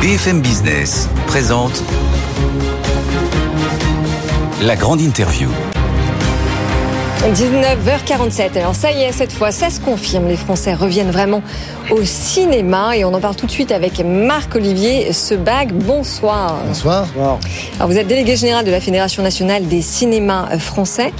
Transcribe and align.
BFM 0.00 0.40
Business 0.40 1.08
présente 1.26 1.82
la 4.62 4.76
grande 4.76 5.00
interview. 5.00 5.48
19h47. 7.26 8.56
Alors 8.58 8.74
ça 8.74 8.92
y 8.92 9.02
est, 9.02 9.12
cette 9.12 9.32
fois, 9.32 9.50
ça 9.50 9.70
se 9.70 9.80
confirme. 9.80 10.28
Les 10.28 10.36
Français 10.36 10.72
reviennent 10.72 11.10
vraiment 11.10 11.42
au 11.90 12.04
cinéma 12.04 12.96
et 12.96 13.04
on 13.04 13.12
en 13.12 13.20
parle 13.20 13.34
tout 13.34 13.46
de 13.46 13.50
suite 13.50 13.72
avec 13.72 14.00
Marc-Olivier 14.00 15.12
Sebag. 15.12 15.72
Bonsoir. 15.72 16.58
Bonsoir. 16.66 17.08
Alors 17.76 17.90
vous 17.90 17.98
êtes 17.98 18.06
délégué 18.06 18.36
général 18.36 18.64
de 18.64 18.70
la 18.70 18.80
Fédération 18.80 19.22
nationale 19.22 19.66
des 19.66 19.82
cinémas 19.82 20.58
français. 20.58 21.12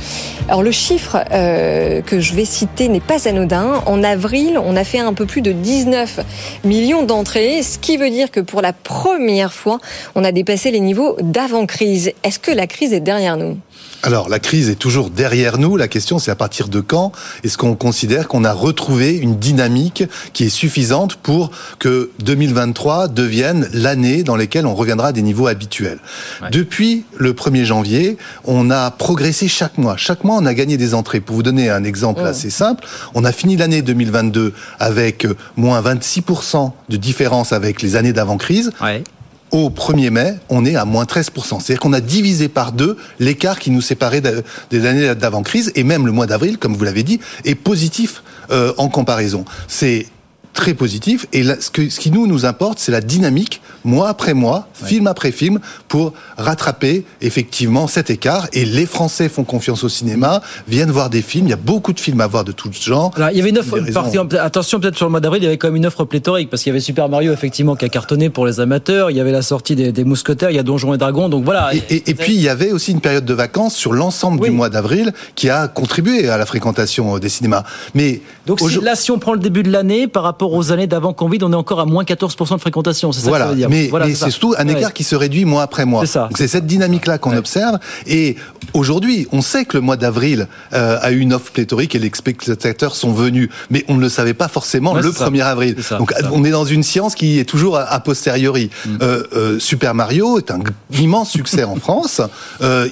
Alors 0.48 0.62
le 0.62 0.70
chiffre 0.70 1.19
euh, 1.33 2.01
que 2.01 2.20
je 2.20 2.34
vais 2.34 2.45
citer 2.45 2.89
n'est 2.89 3.01
pas 3.01 3.28
anodin. 3.28 3.83
En 3.84 4.05
avril, 4.05 4.59
on 4.65 4.77
a 4.77 4.84
fait 4.84 5.01
un 5.01 5.15
peu 5.15 5.27
plus 5.27 5.42
de 5.42 5.53
19 5.53 6.20
millions 6.65 7.03
d'entrées, 7.03 7.62
ce 7.62 7.77
qui 7.77 7.97
veut 7.97 8.11
dire 8.11 8.30
que 8.30 8.41
pour 8.41 8.62
la 8.62 8.73
première 8.73 9.53
fois, 9.53 9.78
on 10.15 10.23
a 10.23 10.30
dépassé 10.30 10.70
les 10.70 10.80
niveaux 10.80 11.17
d'avant-crise. 11.20 12.12
Est-ce 12.23 12.39
que 12.39 12.53
la 12.53 12.69
crise 12.69 12.92
est 12.92 13.01
derrière 13.01 13.36
nous? 13.36 13.58
Alors, 14.05 14.28
la 14.28 14.39
crise 14.39 14.70
est 14.70 14.77
toujours 14.77 15.11
derrière 15.11 15.58
nous. 15.58 15.77
La 15.77 15.88
question, 15.89 16.19
c'est 16.19 16.31
à 16.31 16.36
partir 16.36 16.69
de 16.69 16.81
quand 16.81 17.12
est-ce 17.44 17.58
qu'on 17.58 17.75
considère 17.75 18.28
qu'on 18.28 18.44
a 18.44 18.53
retrouvé 18.53 19.17
une 19.17 19.39
dynamique 19.39 20.05
qui 20.33 20.45
est 20.45 20.48
suffisante 20.48 21.17
pour 21.17 21.50
que 21.78 22.11
2023 22.20 23.08
devienne 23.08 23.69
l'année 23.72 24.22
dans 24.22 24.36
laquelle 24.36 24.67
on 24.67 24.75
reviendra 24.75 25.08
à 25.08 25.12
des 25.12 25.22
niveaux 25.22 25.47
habituels. 25.47 25.98
Depuis 26.53 27.05
le 27.17 27.33
1er 27.33 27.64
janvier, 27.64 28.17
on 28.45 28.70
a 28.70 28.91
progressé 28.91 29.48
chaque 29.48 29.78
mois. 29.78 29.97
Chaque 29.97 30.25
mois, 30.25 30.36
on 30.36 30.47
a 30.47 30.55
gagné 30.55 30.77
des 30.77 30.95
entrées. 30.95 31.20
Pour 31.20 31.36
vous 31.36 31.42
donner 31.42 31.70
un 31.70 31.84
exemple 31.84 32.23
assez 32.23 32.50
simple, 32.50 32.84
on 33.14 33.25
a 33.25 33.33
fini 33.33 33.56
l'année 33.56 33.83
2022 33.83 34.52
avec 34.78 35.27
moins 35.56 35.80
26% 35.80 36.73
de 36.89 36.97
différence 36.97 37.52
avec 37.52 37.83
les 37.83 37.97
années 37.97 38.12
d'avant-crise 38.12 38.73
au 39.51 39.71
1er 39.71 40.11
mai, 40.11 40.35
on 40.49 40.65
est 40.65 40.77
à 40.77 40.85
moins 40.85 41.05
13%. 41.05 41.31
C'est-à-dire 41.61 41.81
qu'on 41.81 41.93
a 41.93 42.01
divisé 42.01 42.49
par 42.49 42.73
deux 42.73 42.97
l'écart 43.19 43.59
qui 43.59 43.71
nous 43.71 43.81
séparait 43.81 44.23
des 44.71 44.87
années 44.87 45.15
d'avant-crise, 45.15 45.73
et 45.75 45.85
même 45.85 46.07
le 46.07 46.13
mois 46.13 46.27
d'avril, 46.27 46.59
comme 46.59 46.75
vous 46.75 46.85
l'avez 46.85 47.03
dit, 47.03 47.21
est 47.45 47.55
positif 47.55 48.23
euh, 48.51 48.73
en 48.79 48.89
comparaison. 48.89 49.45
C'est 49.67 50.07
très 50.53 50.75
positif. 50.75 51.27
Et 51.33 51.45
ce, 51.45 51.71
que, 51.71 51.89
ce 51.89 52.01
qui 52.01 52.11
nous 52.11 52.27
nous 52.27 52.47
importe, 52.47 52.79
c'est 52.79 52.93
la 52.93 53.01
dynamique, 53.01 53.61
mois 53.85 54.09
après 54.09 54.35
mois, 54.35 54.69
film 54.75 55.07
après 55.07 55.31
film, 55.31 55.61
pour 55.89 56.13
rattraper 56.37 57.05
effectivement 57.21 57.87
cet 57.87 58.11
écart. 58.11 58.49
Et 58.53 58.65
les 58.65 58.87
Français 58.87 59.29
font 59.29 59.45
confiance 59.45 59.85
au 59.85 59.89
cinéma, 59.89 60.43
viennent 60.67 60.91
voir 60.91 61.11
des 61.11 61.23
films. 61.23 61.47
Il 61.47 61.51
y 61.51 61.55
a 61.55 61.57
beaucoup 61.57 61.93
de 61.93 62.01
films 62.01 62.21
à 62.21 62.27
voir 62.27 62.45
de 62.45 62.53
tout 62.53 62.71
genre. 62.73 63.13
Alors, 63.17 63.31
il 63.31 63.39
y 63.39 63.41
avait 63.41 63.51
une 63.51 63.59
offre, 63.59 63.79
attention 64.39 64.81
peut-être 64.81 64.97
sur 64.97 65.07
le 65.07 65.11
mois 65.11 65.21
d'avril, 65.21 65.43
il 65.43 65.45
y 65.45 65.49
avait 65.49 65.59
quand 65.59 65.69
même 65.69 65.77
une 65.77 65.87
offre 65.87 66.05
pléthorique, 66.05 66.51
parce 66.51 66.63
qu'il 66.63 66.71
y 66.71 66.73
avait 66.73 66.81
Super 66.81 67.09
Mario 67.09 67.33
effectivement 67.33 67.77
qui 67.77 67.85
a 67.85 67.89
cartonné 67.89 68.31
pour 68.31 68.47
les 68.47 68.61
amateurs, 68.61 69.11
il 69.11 69.17
y 69.17 69.21
avait 69.21 69.33
la 69.33 69.43
sortie 69.43 69.77
des, 69.77 69.93
des 69.93 70.05
Mousquetaires, 70.05 70.51
il 70.51 70.57
y 70.57 70.59
a 70.59 70.63
Donjons 70.63 70.95
et 70.95 70.99
Dragons, 70.99 71.29
donc 71.29 71.45
voilà. 71.45 71.71
Et, 71.75 72.11
et, 72.11 72.15
puis 72.15 72.35
il 72.35 72.41
y 72.41 72.49
avait 72.49 72.73
aussi 72.73 72.93
une 72.93 73.01
période 73.01 73.25
de 73.25 73.35
vacances 73.35 73.75
sur 73.75 73.93
l'ensemble 73.93 74.41
du 74.41 74.51
mois 74.51 74.69
d'avril 74.69 75.13
qui 75.35 75.51
a 75.51 75.69
contribué 75.69 76.29
à 76.29 76.37
la 76.37 76.47
fréquentation 76.47 77.17
euh, 77.17 77.19
des 77.19 77.29
cinémas. 77.29 77.64
Mais 77.95 78.20
donc 78.47 78.61
là, 78.83 78.95
si 78.95 79.11
on 79.11 79.19
prend 79.19 79.35
le 79.35 79.41
début 79.41 79.63
de 79.63 79.70
l'année 79.70 80.07
par 80.07 80.23
rapport 80.23 80.38
aux 80.47 80.73
années 80.73 80.87
d'avant 80.87 81.13
Covid, 81.13 81.39
on 81.43 81.53
est 81.53 81.57
encore 81.57 81.81
à 81.81 81.87
moins 81.87 82.05
14% 82.05 82.55
de 82.55 82.61
fréquentation. 82.61 83.13
C'est 83.13 83.21
ça 83.21 83.29
voilà. 83.29 83.47
que 83.47 83.49
ça 83.49 83.55
veut 83.55 83.59
dire. 83.59 83.71
Mais, 83.71 83.91
mais 83.93 84.15
c'est 84.15 84.31
surtout 84.31 84.55
un 84.59 84.69
écart 84.69 84.93
qui 84.93 85.05
se 85.05 85.17
réduit 85.17 85.45
mois 85.45 85.63
après 85.63 85.85
mois. 85.85 86.05
C'est 86.07 86.49
cette 86.49 86.67
dynamique-là 86.67 87.19
qu'on 87.19 87.37
observe. 87.37 87.79
Et 88.07 88.37
aujourd'hui, 88.75 89.27
on 89.33 89.43
sait 89.43 89.65
que 89.65 89.77
le 89.77 89.81
mois 89.81 89.97
d'avril 89.97 90.49
euh, 90.73 90.99
a 91.01 91.11
eu 91.13 91.19
une 91.19 91.33
offre 91.33 91.53
pléthorique 91.53 91.95
et 91.95 91.99
les 91.99 92.11
spectateurs 92.15 92.95
sont 92.95 93.13
venus. 93.13 93.49
Mais 93.71 93.85
on 93.89 93.95
ne 93.95 94.01
le 94.01 94.09
savait 94.09 94.35
pas 94.35 94.49
forcément 94.49 94.95
le 94.95 95.11
1er 95.11 95.43
avril. 95.43 95.77
Donc 95.99 96.13
on 96.33 96.45
est 96.45 96.51
dans 96.51 96.65
une 96.65 96.83
science 96.83 97.15
qui 97.15 97.39
est 97.39 97.45
toujours 97.45 97.79
a 97.79 98.01
posteriori. 98.01 98.70
Mm. 98.87 98.99
Euh, 99.03 99.23
euh, 99.35 99.59
Super 99.59 99.95
Mario 99.95 100.39
est 100.39 100.51
un 100.51 100.61
immense 100.99 101.31
succès 101.31 101.65
en 101.65 101.77
France. 101.89 102.20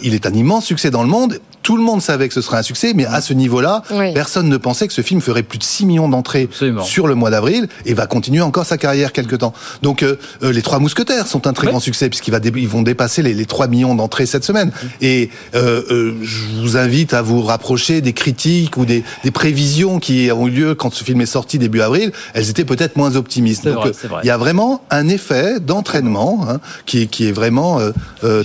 Il 0.03 0.15
est 0.15 0.27
un 0.27 0.33
immense 0.33 0.65
succès 0.65 0.91
dans 0.91 1.03
le 1.03 1.09
monde 1.09 1.39
tout 1.67 1.77
le 1.77 1.83
monde 1.83 2.01
savait 2.01 2.29
que 2.29 2.35
ce 2.35 2.43
serait 2.43 2.59
un 2.59 2.63
succès, 2.63 2.93
mais 2.95 3.07
à 3.07 3.21
ce 3.21 3.33
niveau-là, 3.33 3.83
personne 4.15 4.49
ne 4.49 4.57
pensait 4.57 4.87
que 4.87 4.93
ce 4.93 5.03
film 5.03 5.21
ferait 5.21 5.43
plus 5.43 5.59
de 5.59 5.65
6 5.65 5.85
millions 5.87 6.09
d'entrées 6.09 6.49
sur 6.85 7.09
le 7.09 7.17
mois 7.17 7.31
d'avril 7.31 7.67
et 7.85 7.93
va 7.93 8.07
continuer 8.07 8.41
encore 8.41 8.65
sa 8.65 8.79
carrière 8.79 9.11
quelque 9.11 9.35
temps. 9.35 9.53
Donc 9.83 10.05
euh, 10.05 10.15
euh, 10.45 10.53
les 10.53 10.63
Trois 10.63 10.79
Mousquetaires 10.79 11.27
sont 11.27 11.49
un 11.49 11.53
très 11.53 11.67
grand 11.67 11.81
succès 11.81 12.09
puisqu'ils 12.09 12.39
ils 12.55 12.69
vont 12.69 12.83
dépasser 12.83 13.21
les, 13.21 13.35
les 13.35 13.47
3 13.47 13.67
millions 13.67 13.97
d'entrées 13.97 14.27
cette 14.27 14.45
semaine. 14.45 14.71
Et 15.01 15.29
euh, 15.57 16.15
je 16.23 16.61
vous 16.61 16.77
invite 16.77 17.15
à 17.15 17.23
vous 17.23 17.43
rapprocher 17.43 18.01
des 18.01 18.13
critiques 18.13 18.77
ou 18.77 18.85
des, 18.85 19.03
des, 19.25 19.33
prévisions 19.33 19.99
qui 19.99 20.31
ont 20.31 20.47
eu 20.47 20.51
lieu 20.53 20.75
quand 20.77 20.95
ce 20.95 21.03
film 21.03 21.21
est 21.21 21.27
sorti 21.27 21.59
début 21.59 21.81
avril. 21.81 22.13
Elles 22.35 22.49
étaient 22.49 22.65
peut-être 22.65 22.97
moins 22.97 23.17
optimistes. 23.17 23.67
Donc 23.67 23.89
il 24.23 24.27
y 24.27 24.31
a 24.31 24.39
vraiment 24.39 24.83
un 24.91 25.09
effet 25.09 25.59
d'entraînement 25.59 26.47
hein, 26.49 26.61
qui, 26.87 27.09
qui, 27.09 27.27
est 27.27 27.33
vraiment 27.33 27.81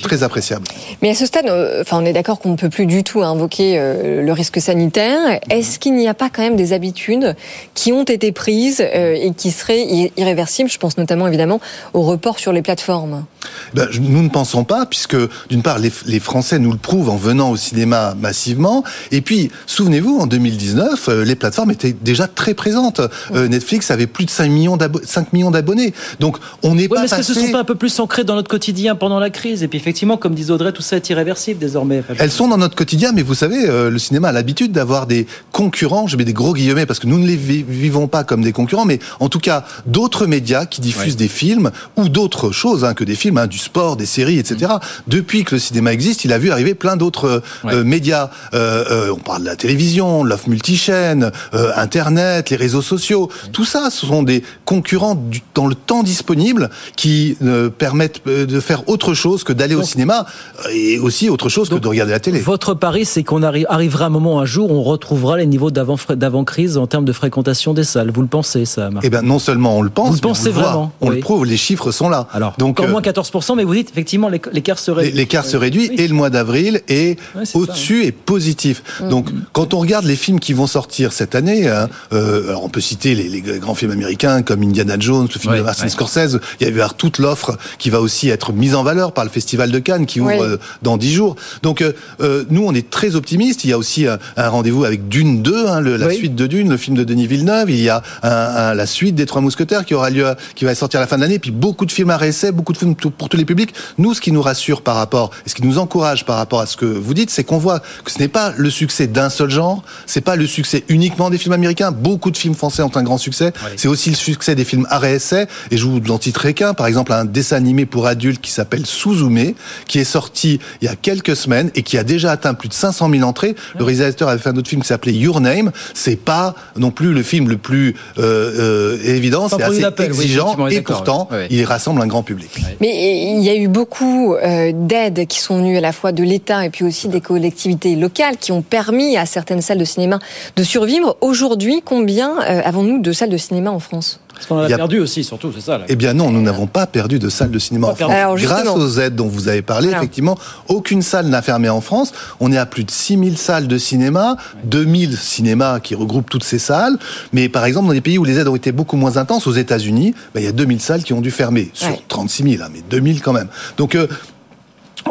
très 0.02 0.24
appréciable. 0.24 0.66
Mais 1.04 1.12
à 1.12 1.14
ce 1.14 1.28
stade, 1.28 1.46
enfin 1.80 2.00
on 2.02 2.06
est 2.06 2.14
d'accord 2.14 2.40
qu'on 2.40 2.50
ne 2.50 2.58
peut 2.58 2.70
plus 2.70 2.88
du 2.88 3.04
tout 3.04 3.11
tout 3.12 3.24
invoqué 3.24 3.78
euh, 3.78 4.22
le 4.22 4.32
risque 4.32 4.62
sanitaire. 4.62 5.42
Est-ce 5.50 5.80
qu'il 5.80 5.96
n'y 5.96 6.08
a 6.08 6.14
pas 6.14 6.30
quand 6.30 6.44
même 6.44 6.56
des 6.56 6.72
habitudes 6.72 7.36
qui 7.74 7.92
ont 7.92 8.06
été 8.06 8.32
prises 8.32 8.80
euh, 8.82 9.18
et 9.22 9.34
qui 9.36 9.52
seraient 9.52 9.86
irréversibles 10.16 10.70
Je 10.70 10.78
pense 10.78 10.98
notamment 10.98 11.28
évidemment 11.28 11.60
au 11.94 12.04
report 12.04 12.40
sur 12.40 12.54
les 12.54 12.62
plateformes? 12.62 13.26
Ben, 13.74 13.90
nous 14.00 14.24
ne 14.24 14.30
pensons 14.30 14.64
pas, 14.64 14.86
puisque 14.86 15.18
d'une 15.50 15.62
part, 15.62 15.78
les, 15.80 15.92
les, 16.06 16.22
Français 16.22 16.58
nous 16.58 16.72
le 16.72 16.78
prouvent 16.78 17.10
en 17.10 17.18
venant 17.18 17.52
au 17.52 17.58
cinéma 17.58 18.16
massivement. 18.18 18.86
Et 19.12 19.20
puis, 19.20 19.52
souvenez-vous, 19.66 20.20
en 20.20 20.28
2019, 20.28 21.10
euh, 21.10 21.26
les 21.26 21.36
plateformes 21.36 21.72
étaient 21.72 21.96
déjà 22.00 22.28
très 22.28 22.54
présentes. 22.54 23.02
Netflix 23.34 23.92
avait 23.92 24.08
plus 24.08 24.24
de 24.24 24.30
5 24.30 24.50
millions, 24.50 24.78
5 25.04 25.34
millions 25.34 25.52
d'abonnés. 25.52 25.94
Donc, 26.22 26.38
on 26.64 26.76
n'est 26.76 26.88
pas. 26.88 27.04
Est-ce 27.04 27.16
que 27.16 27.24
ce 27.24 27.38
ne 27.38 27.46
sont 27.48 27.52
pas 27.52 27.60
un 27.60 27.66
peu 27.66 27.76
plus 27.76 28.00
ancrés 28.00 28.24
dans 28.24 28.36
notre 28.36 28.50
quotidien 28.50 28.96
pendant 28.96 29.20
la 29.20 29.30
crise? 29.30 29.64
Et 29.64 29.68
puis, 29.68 29.78
effectivement, 29.78 30.16
comme 30.16 30.34
disait 30.34 30.52
Audrey, 30.52 30.72
tout 30.72 30.82
ça 30.82 30.96
est 30.96 31.10
irréversible 31.10 31.60
désormais. 31.60 32.04
Elles 32.18 32.32
sont 32.32 32.48
dans 32.48 32.58
notre 32.58 32.76
quotidien 32.76 33.01
mais 33.14 33.24
vous 33.24 33.34
savez, 33.34 33.68
euh, 33.68 33.90
le 33.90 33.98
cinéma 33.98 34.30
a 34.30 34.32
l'habitude 34.32 34.72
d'avoir 34.72 35.08
des 35.08 35.26
concurrents, 35.52 36.08
je 36.08 36.18
mets 36.18 36.26
des 36.26 36.34
gros 36.34 36.54
guillemets 36.54 36.86
parce 36.86 37.00
que 37.00 37.08
nous 37.08 37.18
ne 37.18 37.26
les 37.26 37.36
vivons 37.36 38.08
pas 38.08 38.24
comme 38.24 38.44
des 38.44 38.52
concurrents, 38.52 38.86
mais 38.86 39.00
en 39.20 39.30
tout 39.30 39.40
cas 39.40 39.66
d'autres 39.88 40.28
médias 40.28 40.66
qui 40.66 40.82
diffusent 40.82 41.16
des 41.16 41.28
films 41.28 41.72
ou 41.98 42.10
d'autres 42.10 42.52
choses 42.52 42.86
hein, 42.86 42.94
que 42.94 43.04
des 43.04 43.16
films, 43.16 43.38
hein, 43.38 43.48
du 43.48 43.58
sport, 43.58 43.96
des 43.96 44.06
séries, 44.06 44.38
etc. 44.38 44.74
Depuis 45.08 45.44
que 45.44 45.56
le 45.56 45.60
cinéma 45.60 45.94
existe, 45.94 46.26
il 46.26 46.34
a 46.34 46.38
vu 46.38 46.52
arriver 46.52 46.76
plein 46.76 46.96
d'autres 46.96 47.42
euh, 47.66 47.84
médias. 47.84 48.30
Euh, 48.54 49.10
on 49.12 49.20
parle 49.20 49.42
de 49.42 49.48
la 49.48 49.56
télévision, 49.56 50.24
l'offre 50.24 50.50
multichaîne, 50.50 51.32
Internet, 51.76 52.50
les 52.50 52.58
réseaux 52.58 52.82
sociaux. 52.82 53.30
Tout 53.52 53.66
ça, 53.66 53.90
ce 53.90 54.06
sont 54.06 54.24
des 54.24 54.44
concurrents 54.66 55.16
du, 55.16 55.42
dans 55.56 55.68
le 55.68 55.76
temps 55.76 56.04
disponible 56.04 56.70
qui 56.96 57.38
permettent 57.78 58.26
de 58.28 58.60
faire 58.60 58.88
autre 58.90 59.14
chose 59.14 59.44
que 59.44 59.54
d'aller 59.54 59.76
au 59.76 59.84
cinéma 59.84 60.26
et 60.72 61.00
aussi 61.00 61.30
autre 61.30 61.50
chose 61.50 61.70
que 61.70 61.76
de 61.76 61.88
regarder 61.88 62.12
la 62.12 62.20
télé. 62.20 62.40
Votre 62.40 62.74
c'est 63.04 63.24
qu'on 63.24 63.44
arrivera 63.44 64.06
un 64.06 64.10
moment, 64.10 64.40
un 64.40 64.46
jour, 64.46 64.72
où 64.72 64.76
on 64.76 64.84
retrouvera 64.84 65.38
les 65.38 65.46
niveaux 65.46 65.72
d'avant-crise 65.72 66.78
en 66.78 66.88
termes 66.88 67.06
de 67.06 67.14
fréquentation 67.14 67.74
des 67.74 67.84
salles. 67.84 68.12
Vous 68.12 68.22
le 68.22 68.28
pensez, 68.28 68.66
ça, 68.66 68.90
Marc 68.90 69.06
Eh 69.06 69.10
bien, 69.10 69.22
non 69.22 69.40
seulement 69.40 69.78
on 69.78 69.82
le 69.82 69.90
pense, 69.90 70.10
vous 70.10 70.16
le 70.16 70.22
pensez 70.22 70.50
vraiment. 70.50 70.92
On 71.02 71.10
le 71.10 71.20
prouve, 71.20 71.46
les 71.46 71.58
chiffres 71.58 71.92
sont 71.92 72.10
là. 72.10 72.28
Alors, 72.32 72.56
donc, 72.58 72.80
encore 72.80 72.90
moins 72.90 73.02
14%, 73.02 73.56
mais 73.56 73.64
vous 73.64 73.74
dites, 73.74 73.90
effectivement, 73.92 74.30
l'écart 74.30 74.80
se 74.80 74.92
réduit. 74.92 75.12
L'écart 75.14 75.46
se 75.46 75.58
réduit, 75.58 75.92
et 75.98 76.08
le 76.08 76.14
mois 76.14 76.30
d'avril 76.30 76.82
est, 76.88 77.20
au-dessus 77.54 78.06
et 78.06 78.12
positif. 78.12 78.84
Mm. 79.02 79.10
Donc, 79.10 79.30
quand 79.54 79.74
on 79.74 79.80
regarde 79.80 80.06
les 80.06 80.16
films 80.16 80.40
qui 80.40 80.54
vont 80.54 80.68
sortir 80.68 81.14
cette 81.14 81.36
année, 81.36 81.68
hein, 81.68 81.90
euh, 82.14 82.50
alors 82.50 82.64
on 82.64 82.70
peut 82.70 82.82
citer 82.82 83.16
les, 83.16 83.42
grands 83.42 83.76
films 83.76 83.92
américains 83.92 84.42
comme 84.42 84.64
Indiana 84.64 84.96
Jones, 85.00 85.28
le 85.34 85.40
film 85.40 85.56
de 85.56 85.62
Martin 85.62 85.88
Scorsese, 85.88 86.40
il 86.60 86.68
y 86.68 86.70
a 86.70 86.74
eu 86.74 86.82
toute 86.98 87.20
l'offre 87.20 87.58
qui 87.78 87.90
va 87.90 88.02
aussi 88.02 88.30
être 88.30 88.54
mise 88.54 88.76
en 88.76 88.84
valeur 88.84 89.14
par 89.14 89.24
le 89.24 89.30
Festival 89.30 89.72
de 89.72 89.80
Cannes, 89.80 90.06
qui 90.06 90.20
ouvre 90.20 90.44
euh, 90.44 90.58
dans 90.82 90.98
dix 90.98 91.14
jours. 91.14 91.36
Donc, 91.64 91.82
euh, 91.82 92.46
nous, 92.50 92.64
on 92.66 92.71
est 92.74 92.90
très 92.90 93.16
optimiste. 93.16 93.64
Il 93.64 93.70
y 93.70 93.74
a 93.74 93.78
aussi 93.78 94.08
un, 94.08 94.20
un 94.38 94.50
rendez-vous 94.50 94.84
avec 94.86 95.08
Dune 95.08 95.42
2, 95.42 95.68
hein, 95.68 95.80
le, 95.82 95.98
la 95.98 96.08
Oui. 96.08 96.16
suite 96.18 96.36
de 96.36 96.48
Dune, 96.48 96.70
le 96.70 96.78
film 96.78 96.96
de 96.98 97.04
Denis 97.04 97.28
Villeneuve. 97.28 97.70
Il 97.70 97.82
y 97.82 97.90
a 97.90 98.02
un- 98.24 98.30
un- 98.30 98.74
la 98.74 98.86
suite 98.86 99.16
des 99.16 99.26
Trois 99.26 99.42
Mousquetaires 99.42 99.86
qui 99.86 99.94
aura 99.94 100.10
lieu, 100.10 100.26
qui 100.56 100.66
va 100.66 100.74
sortir 100.76 101.00
à 101.00 101.04
la 101.04 101.08
fin 101.08 101.18
de 101.18 101.22
l'année. 101.22 101.40
Puis 101.40 101.52
beaucoup 101.52 101.86
de 101.86 101.92
films 101.92 102.10
à 102.10 102.18
réessai, 102.18 102.52
beaucoup 102.52 102.74
de 102.74 102.78
films 102.78 102.96
pour 102.96 103.30
tous 103.30 103.38
les 103.38 103.46
publics. 103.46 103.74
Nous, 103.98 104.14
ce 104.14 104.22
qui 104.22 104.32
nous 104.32 104.42
rassure 104.42 104.82
par 104.82 104.96
rapport, 104.96 105.32
et 105.46 105.50
ce 105.50 105.56
qui 105.56 105.64
nous 105.64 105.78
encourage 105.78 106.26
par 106.26 106.38
rapport 106.38 106.62
à 106.62 106.66
ce 106.66 106.78
que 106.78 106.86
vous 106.86 107.14
dites, 107.14 107.30
c'est 107.30 107.44
qu'on 107.44 107.58
voit 107.58 107.80
que 108.04 108.12
ce 108.12 108.20
n'est 108.20 108.28
pas 108.28 108.54
le 108.58 108.70
succès 108.70 109.08
d'un 109.08 109.30
seul 109.30 109.50
genre, 109.50 109.84
c'est 110.06 110.22
pas 110.22 110.36
le 110.36 110.46
succès 110.48 110.84
uniquement 110.90 111.30
des 111.30 111.38
films 111.38 111.54
américains. 111.54 111.92
Beaucoup 111.92 112.32
de 112.32 112.38
films 112.38 112.56
français 112.56 112.82
ont 112.84 112.96
un 112.96 113.04
grand 113.04 113.18
succès. 113.18 113.54
C'est 113.78 113.88
aussi 113.88 114.10
le 114.10 114.16
succès 114.16 114.56
des 114.56 114.66
films 114.66 114.88
à 114.90 115.00
réessai. 115.00 115.48
Et 115.72 115.78
je 115.78 115.86
vous 115.86 116.00
en 116.10 116.20
citerai 116.20 116.54
qu'un, 116.54 116.74
par 116.74 116.88
exemple, 116.88 117.12
un 117.14 117.26
dessin 117.26 117.56
animé 117.58 117.86
pour 117.86 118.08
adultes 118.08 118.42
qui 118.42 118.52
s'appelle 118.52 118.86
Suzume, 118.86 119.54
qui 119.88 120.00
est 120.00 120.04
sorti 120.04 120.60
il 120.82 120.86
y 120.86 120.88
a 120.88 120.96
quelques 120.96 121.36
semaines 121.36 121.72
et 121.76 121.84
qui 121.84 121.98
a 121.98 122.04
déjà 122.04 122.32
atteint 122.32 122.54
plus 122.62 122.70
de 122.70 122.76
500 122.76 123.10
000 123.10 123.24
entrées. 123.24 123.56
Le 123.76 123.84
réalisateur 123.84 124.30
avait 124.30 124.38
fait 124.38 124.50
un 124.50 124.56
autre 124.56 124.70
film 124.70 124.84
qui 124.84 124.88
s'appelait 124.88 125.14
Your 125.14 125.42
Name. 125.42 125.72
C'est 125.96 126.16
pas 126.16 126.54
non 126.78 126.92
plus 126.92 127.12
le 127.12 127.24
film 127.24 127.50
le 127.50 127.58
plus 127.58 127.96
euh, 128.20 128.98
euh, 129.00 129.04
évident, 129.04 129.50
c'est 129.50 129.64
assez 129.64 129.84
oui, 129.84 130.06
exigeant 130.06 130.68
et 130.68 130.82
pourtant 130.82 131.28
oui. 131.32 131.48
Il 131.50 131.66
rassemble 131.66 132.00
un 132.02 132.08
grand 132.08 132.22
public. 132.22 132.52
Mais 132.80 133.34
il 133.34 133.42
y 133.42 133.50
a 133.50 133.56
eu 133.56 133.68
beaucoup 133.68 134.36
euh, 134.36 134.72
d'aides 134.76 135.26
qui 135.26 135.40
sont 135.40 135.58
venues 135.58 135.78
à 135.78 135.82
la 135.82 135.92
fois 135.92 136.12
de 136.12 136.22
l'État 136.22 136.64
et 136.64 136.70
puis 136.70 136.86
aussi 136.86 137.08
des 137.08 137.20
collectivités 137.20 137.96
locales 137.96 138.38
qui 138.38 138.52
ont 138.52 138.62
permis 138.62 139.18
à 139.18 139.26
certaines 139.26 139.62
salles 139.62 139.80
de 139.80 139.86
cinéma 139.86 140.20
de 140.56 140.64
survivre. 140.64 141.18
Aujourd'hui, 141.22 141.82
combien 141.84 142.40
euh, 142.42 142.62
avons-nous 142.64 143.02
de 143.02 143.12
salles 143.12 143.30
de 143.30 143.38
cinéma 143.38 143.72
en 143.72 143.80
France? 143.80 144.20
Parce 144.42 144.48
qu'on 144.48 144.56
en 144.56 144.60
a, 144.64 144.68
Il 144.68 144.72
y 144.72 144.74
a- 144.74 144.78
perdu 144.78 145.00
aussi, 145.00 145.24
surtout, 145.24 145.52
c'est 145.54 145.62
ça. 145.62 145.78
là. 145.78 145.86
Eh 145.88 145.96
bien 145.96 146.14
non, 146.16 146.32
nous 146.32 146.42
n'avons 146.42 146.66
pas 146.66 146.88
perdu 146.88 147.20
de 147.20 147.30
salle 147.30 147.52
de 147.52 147.60
cinéma 147.60 147.90
en 147.90 147.96
France. 147.96 148.12
Alors, 148.12 148.36
Grâce 148.38 148.68
aux 148.68 149.00
aides 149.00 149.16
dont 149.16 149.28
vous 149.28 149.48
avez 149.48 149.62
parlé, 149.62 149.90
effectivement, 149.90 150.36
aucune 150.68 151.04
salle 151.04 151.28
n'a 151.28 151.42
fermé 151.44 151.70
en 151.70 151.80
France. 151.82 152.12
On 152.40 152.52
est 152.52 152.58
à 152.58 152.66
plus 152.66 152.84
de 152.84 152.90
6000 152.92 153.38
salles 153.38 153.68
de 153.68 153.78
cinéma, 153.78 154.38
2000 154.64 155.16
cinémas 155.18 155.80
qui 155.80 155.94
regroupent 155.94 156.30
toutes 156.30 156.44
ces 156.44 156.58
salles. 156.60 156.98
Mais 157.34 157.50
par 157.50 157.66
exemple, 157.66 157.88
dans 157.88 157.94
des 157.94 158.02
pays 158.02 158.18
où 158.18 158.24
les 158.24 158.40
aides 158.40 158.48
ont 158.48 158.56
été 158.56 158.72
beaucoup 158.72 158.98
moins 158.98 159.18
intenses, 159.18 159.46
aux 159.46 159.54
États-Unis, 159.54 160.16
ben, 160.34 160.42
il 160.42 160.46
y 160.46 160.50
a 160.50 160.52
2000 160.52 160.82
salles 160.82 161.04
qui 161.04 161.14
ont 161.14 161.22
dû 161.22 161.30
fermer. 161.32 161.70
Sur 161.74 161.90
Ouais. 161.90 162.00
36 162.08 162.44
000, 162.44 162.64
hein, 162.64 162.70
mais 162.74 162.82
2000 162.90 163.22
quand 163.22 163.34
même. 163.34 163.48
Donc, 163.78 163.94
euh, 163.96 164.08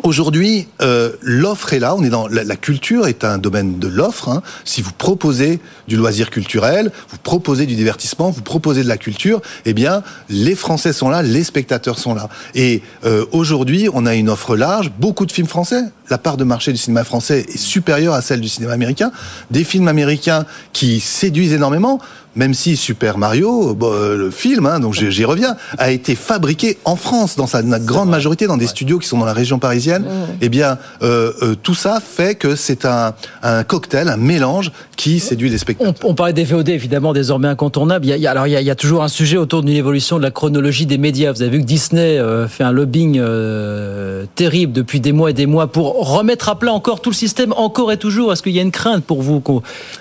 Aujourd'hui, 0.02 0.68
euh, 0.80 1.12
l'offre 1.20 1.74
est 1.74 1.78
là. 1.78 1.94
On 1.94 2.02
est 2.02 2.10
dans 2.10 2.28
la, 2.28 2.56
culture 2.56 3.06
est 3.06 3.24
un 3.24 3.38
domaine 3.38 3.78
de 3.78 3.88
l'offre. 3.88 4.28
hein. 4.28 4.42
Si 4.64 4.82
vous 4.82 4.92
proposez 4.92 5.60
du 5.88 5.96
loisir 5.96 6.30
culturel, 6.30 6.90
vous 7.10 7.18
proposez 7.18 7.66
du 7.66 7.74
divertissement, 7.74 8.30
vous 8.30 8.42
proposez 8.42 8.82
de 8.82 8.88
la 8.88 8.96
culture, 8.96 9.42
eh 9.64 9.72
bien, 9.74 10.02
les 10.28 10.54
Français 10.54 10.92
sont 10.92 11.10
là, 11.10 11.22
les 11.22 11.44
spectateurs 11.44 11.98
sont 11.98 12.14
là. 12.14 12.28
Et 12.54 12.82
euh, 13.04 13.26
aujourd'hui, 13.32 13.88
on 13.92 14.06
a 14.06 14.14
une 14.14 14.30
offre 14.30 14.56
large. 14.56 14.90
Beaucoup 14.98 15.26
de 15.26 15.32
films 15.32 15.48
français. 15.48 15.82
La 16.08 16.18
part 16.18 16.36
de 16.36 16.44
marché 16.44 16.72
du 16.72 16.78
cinéma 16.78 17.04
français 17.04 17.46
est 17.48 17.56
supérieure 17.58 18.14
à 18.14 18.22
celle 18.22 18.40
du 18.40 18.48
cinéma 18.48 18.72
américain. 18.72 19.12
Des 19.50 19.64
films 19.64 19.88
américains 19.88 20.46
qui 20.72 21.00
séduisent 21.00 21.52
énormément. 21.52 22.00
Même 22.36 22.54
si 22.54 22.76
Super 22.76 23.18
Mario, 23.18 23.74
bon, 23.74 23.90
euh, 23.92 24.16
le 24.16 24.30
film, 24.30 24.66
hein, 24.66 24.78
donc 24.78 24.94
j'y 24.94 25.24
reviens, 25.24 25.56
a 25.78 25.90
été 25.90 26.14
fabriqué 26.14 26.78
en 26.84 26.94
France 26.94 27.34
dans 27.36 27.48
sa 27.48 27.60
grande 27.62 28.08
majorité 28.08 28.46
dans 28.46 28.56
des 28.56 28.68
studios 28.68 28.98
qui 29.00 29.08
sont 29.08 29.18
dans 29.18 29.24
la 29.24 29.32
région 29.32 29.58
parisienne. 29.58 30.04
Eh 30.40 30.48
bien, 30.48 30.78
euh, 31.02 31.32
euh, 31.42 31.54
tout 31.60 31.74
ça 31.74 32.00
fait 32.00 32.36
que 32.36 32.54
c'est 32.54 32.84
un, 32.84 33.14
un 33.42 33.64
cocktail, 33.64 34.08
un 34.08 34.16
mélange 34.16 34.70
qui 34.96 35.18
séduit 35.18 35.50
les 35.50 35.58
spectateurs. 35.58 35.92
on 36.04 36.14
parlait 36.14 36.32
des 36.32 36.44
VOD 36.44 36.68
évidemment 36.68 37.12
désormais 37.12 37.48
incontournables. 37.48 38.06
Il 38.06 38.16
y 38.16 38.26
a, 38.26 38.30
alors 38.30 38.46
il 38.46 38.50
y, 38.52 38.56
a, 38.56 38.60
il 38.60 38.66
y 38.66 38.70
a 38.70 38.74
toujours 38.76 39.02
un 39.02 39.08
sujet 39.08 39.36
autour 39.36 39.62
d'une 39.62 39.74
évolution 39.76 40.18
de 40.18 40.22
la 40.22 40.30
chronologie 40.30 40.86
des 40.86 40.98
médias. 40.98 41.32
Vous 41.32 41.42
avez 41.42 41.50
vu 41.50 41.60
que 41.60 41.66
Disney 41.66 42.20
fait 42.48 42.62
un 42.64 42.70
lobbying 42.72 43.20
terrible 44.36 44.72
depuis 44.72 45.00
des 45.00 45.12
mois 45.12 45.30
et 45.30 45.32
des 45.32 45.46
mois 45.46 45.66
pour 45.68 46.14
remettre 46.14 46.48
à 46.48 46.58
plat 46.58 46.72
encore 46.72 47.00
tout 47.00 47.10
le 47.10 47.14
système, 47.16 47.52
encore 47.56 47.92
et 47.92 47.96
toujours. 47.96 48.32
Est-ce 48.32 48.42
qu'il 48.42 48.52
y 48.52 48.58
a 48.58 48.62
une 48.62 48.70
crainte 48.70 49.04
pour 49.04 49.22
vous 49.22 49.40
que 49.40 49.52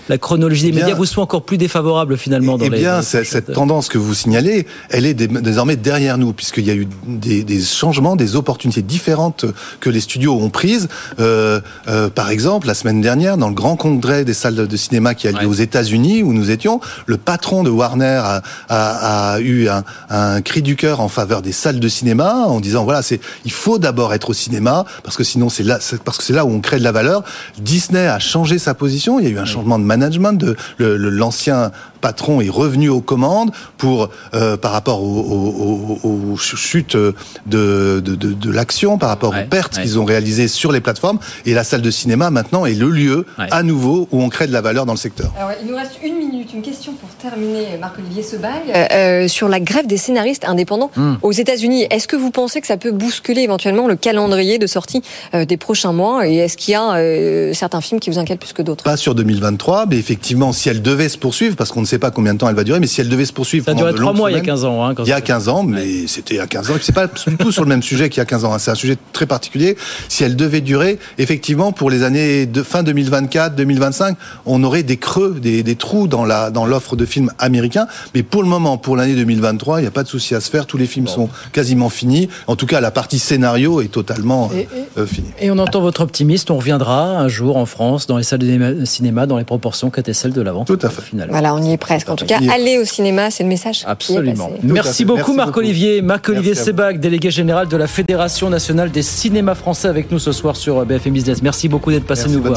la 0.10 0.18
chronologie 0.18 0.64
des 0.64 0.68
Eh 0.70 0.72
bien- 0.74 0.84
médias 0.86 0.96
vous 0.98 1.06
soit 1.06 1.24
encore 1.24 1.44
plus 1.44 1.58
défavorable 1.58 2.18
finalement 2.20 2.58
dans 2.58 2.66
Eh 2.66 2.70
bien, 2.70 3.00
les 3.00 3.24
cette 3.24 3.52
tendance 3.54 3.90
que 3.90 3.98
vous 3.98 4.14
signalez, 4.14 4.68
elle 4.92 5.06
est 5.08 5.14
dé- 5.16 5.28
désormais 5.28 5.76
derrière 5.76 6.18
nous, 6.20 6.34
puisqu'il 6.34 6.66
y 6.66 6.70
a 6.72 6.76
eu 6.76 6.88
des, 7.08 7.44
des 7.44 7.62
changements, 7.62 8.16
des 8.16 8.36
opportunités 8.36 8.82
différentes 8.84 9.46
que 9.80 9.90
les 9.90 10.00
studios 10.02 10.34
ont 10.40 10.50
prises. 10.52 10.88
Euh, 11.20 11.60
euh, 11.88 12.10
par 12.10 12.30
exemple, 12.30 12.68
la 12.68 12.74
semaine 12.76 13.02
dernière, 13.02 13.38
dans 13.38 13.48
le 13.50 13.56
grand 13.56 13.76
congrès 13.76 14.26
des 14.26 14.34
salles 14.36 14.68
de 14.68 14.78
cinéma 14.78 15.16
qui 15.16 15.28
a 15.28 15.32
lieu 15.32 15.40
Ouais. 15.40 15.46
aux 15.46 15.54
États-Unis, 15.54 16.22
où 16.22 16.34
nous 16.34 16.52
étions, 16.52 16.82
le 17.08 17.18
patron 17.18 17.64
de 17.64 17.70
Warner 17.70 18.22
a, 18.24 18.42
a- 18.68 19.34
a 19.34 19.40
eu 19.40 19.70
un, 19.70 19.84
un 20.10 20.42
cri 20.42 20.62
du 20.62 20.76
cœur 20.76 21.00
en 21.00 21.08
faveur 21.10 21.42
des 21.42 21.54
salles 21.54 21.80
de 21.80 21.88
cinéma, 21.88 22.34
en 22.46 22.60
disant 22.60 22.84
voilà, 22.84 23.02
c'est 23.02 23.22
il 23.46 23.52
faut 23.52 23.80
d'abord 23.80 24.14
être 24.14 24.30
au 24.32 24.34
cinéma, 24.34 24.86
parce 25.04 25.16
que 25.16 25.24
sinon 25.24 25.48
c'est 25.50 25.64
là, 25.64 25.80
parce 26.04 26.18
que 26.18 26.24
c'est 26.26 26.34
là 26.34 26.46
où 26.46 26.52
on 26.52 26.60
crée 26.60 26.78
de 26.80 26.84
la 26.84 26.92
valeur. 26.92 27.24
Disney 27.60 28.06
a 28.06 28.20
changé 28.20 28.60
sa 28.60 28.74
position. 28.74 29.20
Il 29.20 29.24
y 29.26 29.28
a 29.28 29.32
eu 29.32 29.40
un 29.40 29.46
changement 29.46 29.80
de 29.80 29.86
management. 29.86 30.34
De, 30.34 30.56
l'ancien 30.80 31.72
patron 32.10 32.42
est 32.42 32.50
revenu 32.50 32.90
aux 32.90 33.02
commandes 33.02 33.52
pour 33.78 34.10
euh, 34.34 34.58
par 34.58 34.72
rapport 34.72 35.04
aux, 35.04 35.20
aux- 35.20 36.00
aux- 36.04 36.34
aux 36.34 36.38
chutes 36.38 36.96
de, 36.98 37.14
de, 37.46 38.02
de, 38.02 38.34
de 38.34 38.52
l'action, 38.52 38.98
par 38.98 39.10
rapport 39.10 39.32
Ouais, 39.34 39.44
aux 39.44 39.48
pertes 39.48 39.76
ouais. 39.78 39.84
qu'ils 39.84 40.00
ont 40.00 40.06
réalisées 40.06 40.48
sur 40.48 40.72
les 40.72 40.82
plateformes. 40.82 41.20
Et 41.46 41.54
la 41.54 41.64
salle 41.64 41.84
de 41.84 41.92
cinéma 41.92 42.32
maintenant 42.32 42.66
est 42.66 42.74
le 42.74 42.90
lieu 42.90 43.26
Ouais. 43.38 43.46
à 43.52 43.62
nouveau 43.62 44.08
où 44.12 44.22
on 44.24 44.30
crée 44.30 44.48
de 44.48 44.54
la 44.54 44.62
valeur 44.62 44.86
dans 44.88 44.94
le 44.94 44.98
secteur. 44.98 45.32
Alors, 45.38 45.52
il 45.62 45.70
nous 45.70 45.76
reste 45.76 46.00
une 46.04 46.16
minute, 46.18 46.52
une 46.54 46.64
question 46.64 46.94
pour 46.94 47.10
terminer, 47.22 47.78
Marc-Olivier 47.80 48.24
Sebag. 48.24 48.52
Euh, 48.74 48.86
euh, 48.92 49.28
sur 49.28 49.48
la 49.50 49.60
grève 49.60 49.86
des 49.86 49.98
scénaristes 49.98 50.46
indépendants 50.46 50.90
Hmm. 50.96 51.16
aux 51.22 51.32
États-Unis, 51.32 51.86
est-ce 51.92 52.08
que 52.08 52.16
vous 52.16 52.32
pensez 52.32 52.60
que 52.62 52.68
ça 52.68 52.78
peut 52.78 52.92
bousculer 52.92 53.42
éventuellement 53.42 53.88
le 53.88 53.96
calendrier 53.96 54.58
de 54.58 54.66
sortie 54.68 55.04
euh, 55.36 55.46
des 55.46 55.58
prochains 55.58 55.94
mois? 55.94 56.28
Et 56.28 56.38
est-ce 56.38 56.58
qu'il 56.58 56.72
y 56.72 56.76
a 56.76 56.94
euh, 56.96 57.54
certains 57.54 57.82
films 57.82 58.00
qui 58.00 58.10
vous 58.10 58.18
inquiètent 58.18 58.40
plus 58.40 58.54
que 58.54 58.64
d'autres? 58.64 58.84
Pas 58.84 58.98
sur 58.98 59.14
2023, 59.14 59.86
mais 59.90 59.98
effectivement, 59.98 60.52
si 60.54 60.70
elle 60.70 60.82
devait 60.82 61.10
se 61.10 61.18
poursuivre, 61.20 61.56
parce 61.56 61.72
qu'on 61.72 61.82
ne 61.82 61.86
sait 61.86 61.99
pas 62.00 62.12
combien 62.12 62.34
de 62.34 62.40
temps 62.40 62.50
elle 62.50 62.56
va 62.56 62.64
durer, 62.64 62.80
mais 62.80 62.88
si 62.88 63.02
elle 63.02 63.10
devait 63.10 63.26
se 63.26 63.34
poursuivre 63.34 63.66
Ça 63.66 63.72
a 63.72 63.74
pendant 63.76 63.86
duré 63.88 63.94
de 63.94 63.98
trois 64.00 64.12
longues 64.12 64.18
mois 64.18 64.32
il 64.32 64.34
y 64.34 64.36
a 64.36 64.40
semaines, 64.40 64.46
15 64.56 64.66
ans. 64.66 64.84
Hein, 64.86 64.96
quand 64.96 65.04
Il 65.04 65.10
y 65.10 65.12
a 65.12 65.16
ça- 65.16 65.22
15 65.22 65.50
ans, 65.50 65.64
mais 65.64 66.08
c'était 66.08 66.36
il 66.36 66.38
y 66.38 66.42
a 66.42 66.48
15 66.48 66.72
ans. 66.72 66.74
C'est 66.82 66.96
pas 66.96 67.08
du 67.08 67.38
tout 67.38 67.52
sur 67.52 67.64
le 67.64 67.70
même 67.70 67.84
sujet 67.84 68.10
qu'il 68.10 68.20
y 68.20 68.22
a 68.22 68.26
15 68.26 68.46
ans. 68.46 68.54
hein. 68.54 68.60
C'est 68.60 68.72
un 68.72 68.76
sujet 68.76 68.98
très 69.14 69.26
particulier. 69.28 69.78
Si 70.08 70.24
elle 70.24 70.36
devait 70.36 70.62
durer, 70.62 70.98
effectivement, 71.18 71.72
pour 71.72 71.90
les 71.90 72.04
années 72.04 72.46
de 72.46 72.64
fin 72.64 72.82
2024, 72.84 73.56
2025, 73.56 74.18
on 74.46 74.64
aurait 74.64 74.84
des 74.84 74.98
creux, 74.98 75.38
des, 75.42 75.64
des 75.64 75.76
trous 75.76 76.08
dans 76.08 76.26
la 76.26 76.50
dans 76.50 76.66
l'offre 76.66 76.96
de 76.96 77.06
films 77.06 77.32
américains. 77.40 77.88
Mais 78.16 78.24
pour 78.24 78.42
le 78.44 78.50
moment, 78.50 78.78
pour 78.78 78.96
l'année 78.96 79.16
2023, 79.16 79.80
il 79.80 79.82
n'y 79.84 79.88
a 79.88 79.92
pas 79.92 80.04
de 80.04 80.08
souci 80.08 80.36
à 80.36 80.42
se 80.42 80.50
faire. 80.50 80.66
Tous 80.66 80.78
les 80.78 80.86
films 80.88 81.08
sont 81.08 81.30
quasiment 81.52 81.90
finis. 81.90 82.30
En 82.48 82.56
tout 82.56 82.66
cas, 82.66 82.80
la 82.82 82.92
partie 82.92 83.20
scénario 83.20 83.82
est 83.82 83.88
totalement 83.92 84.50
Et- 84.56 84.68
euh, 84.98 85.06
finie. 85.06 85.30
Et 85.42 85.52
on 85.52 85.58
entend 85.58 85.82
votre 85.82 86.02
optimiste, 86.02 86.50
on 86.52 86.58
reviendra 86.58 87.18
un 87.20 87.28
jour 87.28 87.58
en 87.58 87.66
France 87.66 88.08
dans 88.08 88.18
les 88.18 88.24
salles 88.24 88.40
de 88.40 88.86
cinéma 88.86 89.26
dans 89.26 89.38
les 89.38 89.44
proportions 89.44 89.90
qu'étaient 89.90 90.14
celles 90.14 90.34
de 90.34 90.42
l'avant. 90.42 90.66
Tout 90.66 90.80
à 90.82 90.90
fait. 90.90 91.02
Finalement. 91.02 91.32
Voilà, 91.34 91.54
on 91.56 91.62
y 91.64 91.72
est 91.72 91.78
presque. 91.90 92.10
En 92.10 92.16
tout 92.16 92.26
cas, 92.26 92.40
allez 92.52 92.78
au 92.78 92.86
cinéma, 92.86 93.32
c'est 93.32 93.44
le 93.44 93.50
message. 93.50 93.80
qui 93.80 93.86
est 93.86 93.90
Absolument. 93.90 94.52
Merci 94.64 95.06
beaucoup 95.06 95.34
Marc-Olivier. 95.34 96.02
Marc-Olivier. 96.02 96.56
Sebag, 96.56 97.00
délégué 97.00 97.32
général 97.32 97.68
de 97.68 97.78
la 97.78 97.88
Fédération 97.88 98.50
nationale 98.50 98.92
des 98.92 99.02
cinémas 99.02 99.56
français 99.56 99.88
avec 99.88 100.12
nous 100.12 100.20
ce 100.20 100.32
soir 100.32 100.56
sur 100.56 100.86
BFM 100.86 101.14
Business. 101.14 101.42
Merci 101.42 101.68
beaucoup 101.70 101.92
d'être 101.92 102.06
passé 102.06 102.24
Merci, 102.24 102.36
nous 102.36 102.44
voir. 102.44 102.54